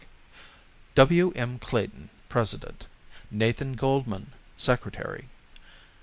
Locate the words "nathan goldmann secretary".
3.29-5.29